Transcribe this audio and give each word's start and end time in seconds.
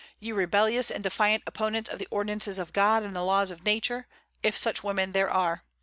ye 0.19 0.31
rebellious 0.31 0.89
and 0.89 1.03
defiant 1.03 1.43
opponents 1.45 1.87
of 1.87 1.99
the 1.99 2.07
ordinances 2.09 2.57
of 2.57 2.73
God 2.73 3.03
and 3.03 3.15
the 3.15 3.21
laws 3.23 3.51
of 3.51 3.63
Nature, 3.65 4.07
if 4.41 4.57
such 4.57 4.83
women 4.83 5.11
there 5.11 5.29
are! 5.29 5.63